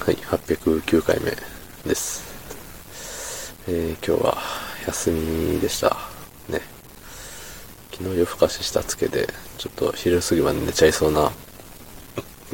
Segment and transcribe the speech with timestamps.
[0.00, 1.30] はい、809回目
[1.86, 3.54] です。
[3.66, 4.38] えー、今日は
[4.86, 5.96] 休みでした。
[6.48, 6.60] ね。
[7.90, 9.26] 昨日夜更かししたつけで、
[9.56, 11.32] ちょっと昼過ぎまで寝ちゃいそうな、う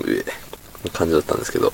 [0.09, 0.25] え、
[0.93, 1.73] 感じだったんですけど、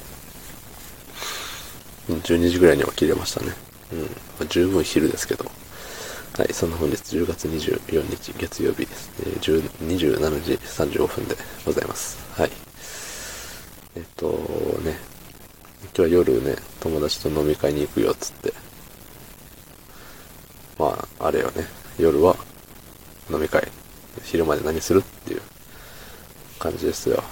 [2.08, 3.52] 12時ぐらいに起きれましたね。
[3.92, 4.00] うん。
[4.00, 4.08] ま
[4.42, 5.44] あ、十分昼ですけど。
[6.38, 8.82] はい、そんな本日10月24日月曜日。
[8.82, 11.36] えー、10 27時35分で
[11.66, 12.18] ございます。
[12.32, 12.50] はい。
[13.96, 14.26] えっと
[14.84, 14.98] ね、
[15.82, 18.52] 今日は夜ね、友達と飲み会に行くよっつって。
[20.78, 21.66] まあ、あれよね、
[21.98, 22.36] 夜は
[23.30, 23.66] 飲み会。
[24.24, 25.42] 昼まで何するっていう
[26.58, 27.22] 感じですよ。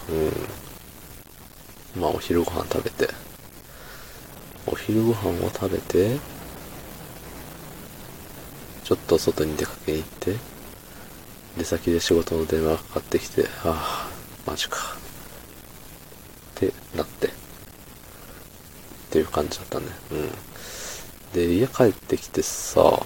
[1.96, 2.00] うん。
[2.00, 3.08] まあ、お昼ご飯食べて。
[4.66, 6.18] お昼ご飯を食べて、
[8.82, 10.36] ちょっと外に出かけに行って、
[11.58, 14.76] 出先で仕事の電話がかかってきて、ああ、マジか。
[14.76, 17.30] ってなって、
[19.14, 19.86] っていう感じだったね。
[20.10, 20.30] うん。
[21.34, 23.00] で、家帰ってきてさ、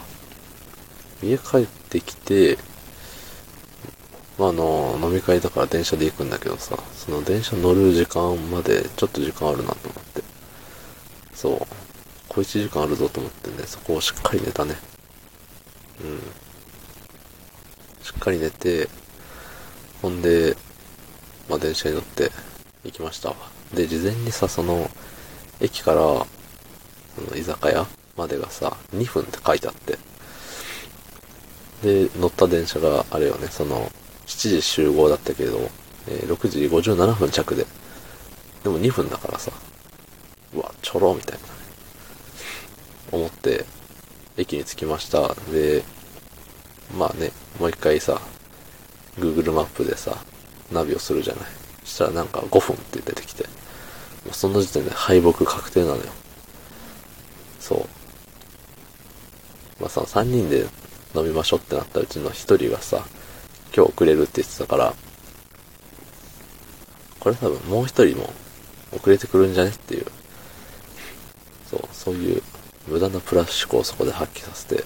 [1.23, 2.57] 家帰ってきて、
[4.39, 10.23] まあ、あの、飲み会だから電車で行くんだけどさ、その電車乗る時間までちょっと時間あるなと思って。
[11.35, 11.61] そう。
[12.31, 14.77] 小1時間あるぞと思ってね、そこをしっかり寝たね。
[16.03, 16.21] うん。
[18.03, 18.89] しっかり寝て、
[20.01, 20.57] ほんで、
[21.51, 22.31] まあ、電車に乗って
[22.85, 23.35] 行きました。
[23.75, 24.91] で、事前にさ、その、
[25.61, 26.27] 駅から、そ
[27.31, 29.99] の居酒屋までがさ、2分って書いてあって。
[31.83, 33.91] で、乗った電車があれよね、その、
[34.27, 35.71] 7時集合だったけど、
[36.09, 37.67] えー6時57分着で。
[38.63, 39.53] でも2分だからさ、
[40.55, 41.49] うわ、ちょろみたいな。
[43.13, 43.65] 思って、
[44.37, 45.35] 駅に着きました。
[45.51, 45.83] で、
[46.97, 48.21] まあね、もう一回さ、
[49.19, 50.17] Google マップでさ、
[50.71, 51.45] ナビをするじゃない。
[51.85, 53.47] そしたらなんか5分って出てきて、
[54.33, 56.03] その時点で敗北確定なのよ。
[57.61, 57.79] そう。
[59.81, 60.67] まあその3人で
[61.15, 63.05] 飲みましょうってなったうちの1人がさ、
[63.75, 64.95] 今日遅れるって言ってたから、
[67.21, 68.31] これ多分もう1人も
[68.93, 70.07] 遅れてくるんじゃねっていう、
[71.71, 72.43] そう、そういう
[72.87, 74.85] 無駄なプラス思考をそこで発揮させて、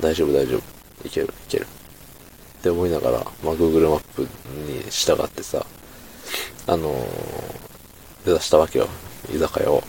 [0.00, 1.66] 大丈夫大丈夫、いけるいける。
[2.58, 4.28] って思いながら、まあ Google マップに
[4.90, 5.64] 従ってさ、
[6.66, 7.73] あのー、
[8.24, 8.88] 目指したわけよ、
[9.34, 9.82] 居酒屋を。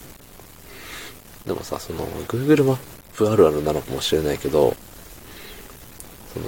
[1.45, 2.77] でもさ、その Google マッ
[3.13, 4.75] プあるあるなのかもしれないけど、
[6.33, 6.45] その、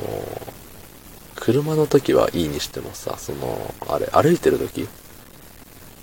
[1.35, 4.87] 車の時はいいにしてもさ、その、あれ、歩いてる時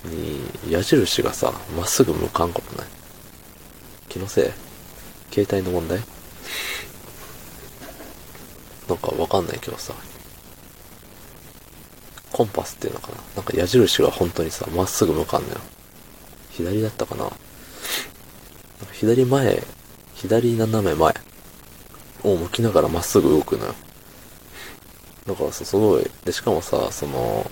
[0.04, 2.86] に矢印がさ、まっすぐ向かんことない？
[4.08, 4.50] 気のせい？
[5.34, 6.00] 携帯の問題？
[8.88, 9.92] なんかわかんないけどさ、
[12.34, 13.18] コンパスっていうのかな？
[13.36, 15.54] なんか矢印が本当にさ、まっすぐ向かんのよ。
[16.50, 17.30] 左だったかな？
[18.92, 19.62] 左前、
[20.14, 21.14] 左斜め前
[22.24, 23.74] を向きながらまっすぐ動くのよ。
[25.28, 26.10] だからさ、すごい。
[26.24, 27.48] で、しかもさ、その、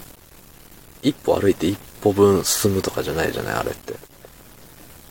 [1.00, 3.54] 一歩歩いて一歩分進むとかじゃないじゃない？
[3.54, 3.94] あれって。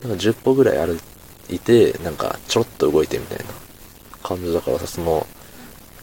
[0.06, 1.00] なんか10歩ぐらい歩
[1.48, 3.44] いて、なんかちょろっと動いてみたいな
[4.22, 5.26] 感じだからさ、その、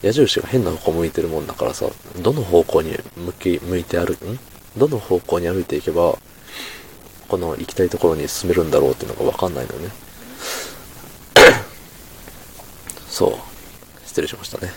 [0.01, 1.87] 矢印が変な方向向いてるもんだからさ、
[2.21, 4.39] どの方向に向き、向いて歩く、ん？
[4.77, 6.17] どの方向に歩いていけば、
[7.27, 9.89] この行きたいところに進めるんだろうっていうのがわかんないのね。
[13.07, 13.33] そう。
[14.05, 14.71] 失礼しましたね。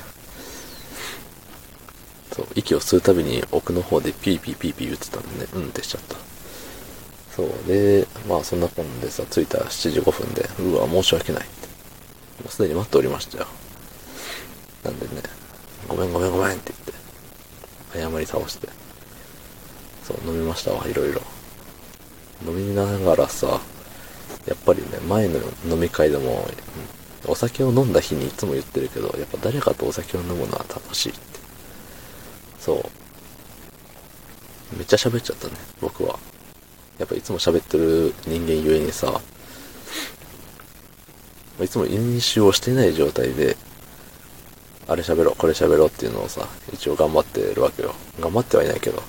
[2.34, 6.16] そう、息を吸うたびに奥の方でピーピーピーピー言ってたんでね、うんってしちゃった。
[7.36, 7.48] そう。
[7.68, 11.44] で、まあそんなこんでさ、着いた7時5分で、うわ、申し訳ない。
[11.44, 11.48] も
[12.48, 13.46] うすでに待っておりましたよ。
[14.84, 15.22] なんでね、
[15.88, 16.72] ごめんごめんごめんって
[17.92, 18.68] 言って、謝り倒して。
[20.04, 21.22] そう、飲みましたわ、いろいろ。
[22.44, 23.60] 飲みながらさ、
[24.46, 25.38] やっぱりね、前の
[25.68, 26.48] 飲み会でも、
[27.26, 31.20] お酒を飲んだ日にいつも言ってるけど、やっぱ誰かとお酒を飲むのは楽しいって。
[32.58, 32.84] そう。
[34.76, 36.18] めっちゃ喋っちゃったね、僕は。
[36.98, 39.20] やっぱいつも喋ってる人間ゆえにさ、
[41.60, 43.56] いつも飲酒をしてない状態で、
[44.92, 47.94] あれ喋ろう、これ喋ろうっていうのをさ、一応頑張ってるわけよ。
[48.20, 49.02] 頑張ってはいないけど。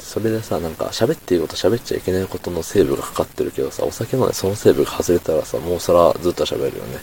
[0.00, 6.98] それでさ、なんか喋っていいこと喋っちゃいけないことのセーブがかかってるけどさ、お酒飲んでそのセーブが外れたらさ、もうそらずっと喋るよね。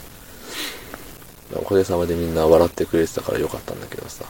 [1.56, 4.24] おかげさまでみんな笑ってくれてたからよかったんだけどさ。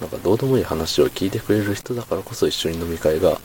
[0.00, 3.40] なんかどうでもいい話を聞いてくれる人だからこそ一緒に飲み会が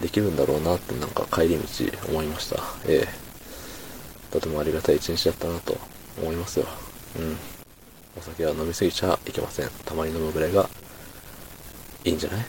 [0.00, 1.64] できるんだろうなってなんか帰り道
[2.08, 2.56] 思いました。
[2.86, 3.28] ええ
[4.30, 5.76] とてもありがたい一日だったなと
[6.20, 6.66] 思いますよ。
[7.18, 7.36] うん。
[8.18, 9.70] お酒は飲みすぎちゃいけません。
[9.84, 10.68] たまに飲むぐらいが
[12.04, 12.46] いいんじゃない？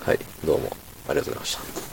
[0.00, 0.76] はい、どうも
[1.08, 1.87] ありがとうございました。